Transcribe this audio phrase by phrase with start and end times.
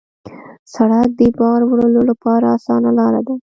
[0.73, 3.35] سړک د بار وړلو لپاره اسانه لاره ده.